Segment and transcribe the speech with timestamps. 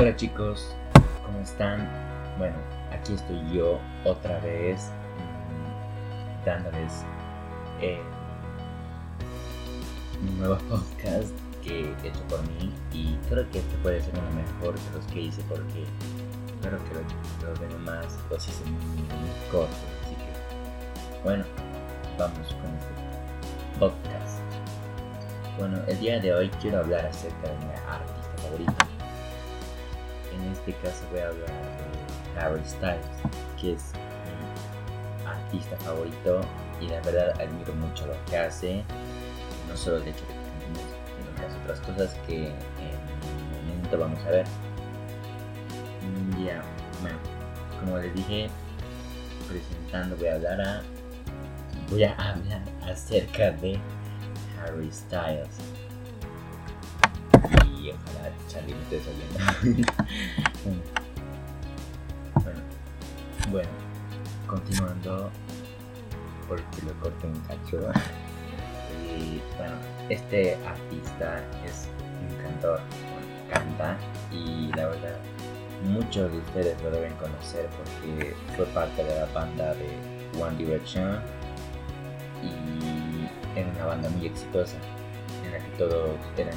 [0.00, 0.74] Hola chicos,
[1.26, 1.86] ¿cómo están?
[2.38, 2.56] Bueno,
[2.90, 7.04] aquí estoy yo otra vez mmm, dándoles
[7.82, 8.00] eh,
[10.22, 14.30] un nuevo podcast que he hecho por mí y creo que este puede ser uno
[14.30, 15.84] mejor que los que hice porque
[16.62, 21.44] creo que los, los demás los hice muy, muy cortos, así que bueno,
[22.18, 24.40] vamos con este podcast.
[25.58, 28.99] Bueno, el día de hoy quiero hablar acerca de mi artista favorito
[30.44, 33.06] en este caso voy a hablar de Harry Styles,
[33.60, 36.40] que es mi artista favorito
[36.80, 38.82] y la verdad admiro mucho lo que hace,
[39.68, 40.40] no solo el hecho de que
[41.34, 44.46] sino hace otras cosas que en un momento vamos a ver.
[46.44, 46.62] Ya,
[47.02, 47.18] bueno,
[47.78, 48.48] como les dije,
[49.48, 50.82] presentando voy a hablar a,
[51.90, 53.78] voy a hablar acerca de
[54.58, 55.58] Harry Styles
[57.92, 59.38] ojalá Charlie me esté saliendo.
[62.42, 62.60] bueno,
[63.50, 63.70] bueno,
[64.46, 65.30] continuando,
[66.48, 67.92] porque lo corté un cacho.
[69.16, 69.74] Y bueno,
[70.08, 71.88] este artista es
[72.28, 72.80] un cantor,
[73.50, 73.96] canta
[74.30, 75.18] y la verdad
[75.84, 79.88] muchos de ustedes lo deben conocer porque fue parte de la banda de
[80.40, 81.20] One Direction
[82.42, 84.76] y era una banda muy exitosa
[85.44, 86.54] en la que todos eran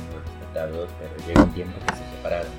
[0.54, 0.88] pero
[1.28, 2.52] llegó un tiempo que se separaron.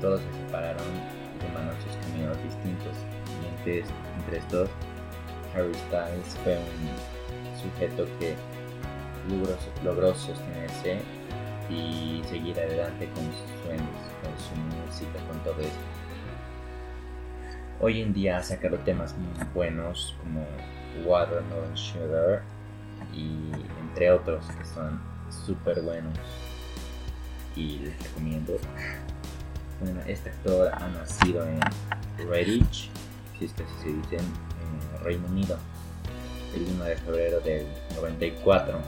[0.00, 2.96] todos se separaron y tomaron sus caminos distintos.
[3.42, 3.84] Y entre,
[4.16, 4.70] entre estos,
[5.54, 8.36] Harry Styles fue un sujeto que
[9.28, 11.00] logró, logró sostenerse
[11.68, 14.54] y seguir adelante con sus sueños, con su
[14.86, 15.80] música, con todo eso.
[17.80, 20.46] Hoy en día ha sacado temas muy buenos como
[21.04, 22.42] Watermelon Sugar
[23.12, 26.18] y entre otros que son súper buenos
[27.56, 28.56] y les recomiendo.
[29.80, 31.60] Bueno, este actor ha nacido en
[32.28, 32.90] Redditch,
[33.38, 35.56] si es que así se dice, en Reino Unido,
[36.54, 38.78] el 1 de febrero del 94.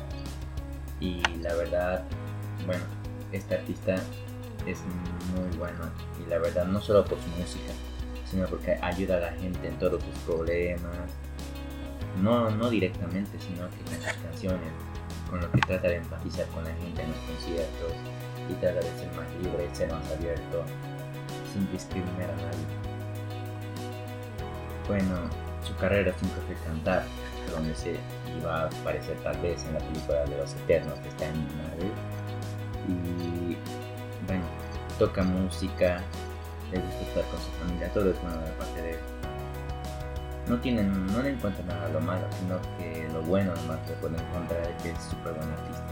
[1.01, 2.05] Y la verdad,
[2.67, 2.85] bueno,
[3.33, 3.95] este artista
[4.67, 4.79] es
[5.35, 5.91] muy bueno
[6.21, 7.73] y la verdad no solo por su música,
[8.31, 10.93] sino porque ayuda a la gente en todos sus problemas,
[12.21, 14.73] no, no directamente, sino que con sus canciones,
[15.29, 17.93] con lo que trata de empatizar con la gente en los conciertos
[18.49, 20.65] y trata de ser más libre, ser más abierto,
[21.53, 22.67] sin discriminar a nadie.
[24.89, 25.31] Bueno,
[25.63, 27.05] su carrera siempre fue cantar,
[27.51, 27.97] donde se
[28.39, 31.93] iba a aparecer tal vez en la película de los Eternos que está en Marvel.
[32.89, 33.57] Y
[34.27, 34.45] bueno,
[34.99, 36.03] toca música,
[36.73, 39.30] le gusta estar con su familia, todo es bueno de parte de él
[40.51, 44.19] no tienen, no le encuentran nada lo malo, sino que lo bueno nomás que pueden
[44.19, 45.87] encontrar es que es súper buen artista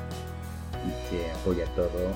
[0.84, 2.10] y que apoya todo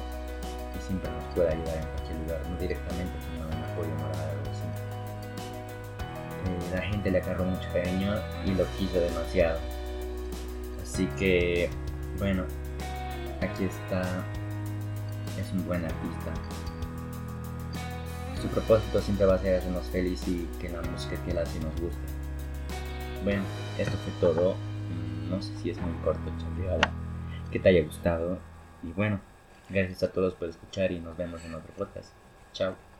[0.74, 4.50] y siempre nos puede ayudar en cualquier lugar, no directamente, sino en apoyo moral algo
[4.50, 4.66] así.
[6.44, 8.14] Eh, la gente le agarró mucho cariño
[8.44, 9.60] y lo quiso demasiado.
[10.82, 11.70] Así que,
[12.18, 12.42] bueno,
[13.40, 14.02] aquí está,
[15.40, 16.32] es un buen artista.
[18.40, 21.60] Su propósito siempre va a ser hacernos felices y que la música que él hace
[21.60, 22.21] nos guste.
[23.24, 23.42] Bueno,
[23.78, 24.54] esto fue todo.
[24.54, 26.80] Mm, no sé si es muy corto, Charlie.
[27.50, 28.38] que te haya gustado.
[28.82, 29.20] Y bueno,
[29.68, 32.12] gracias a todos por escuchar y nos vemos en otro podcast.
[32.52, 32.91] Chao.